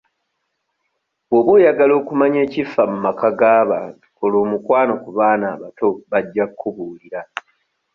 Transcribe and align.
Bw'oba 1.27 1.51
oyagala 1.57 1.93
okumanya 2.01 2.39
ekifa 2.45 2.81
mu 2.91 2.97
maka 3.05 3.27
g'abantu 3.39 4.05
kola 4.17 4.35
omukwano 4.43 4.93
ku 5.03 5.09
baana 5.17 5.45
abato 5.55 5.87
bajja 6.11 6.45
kkubuulira. 6.47 7.21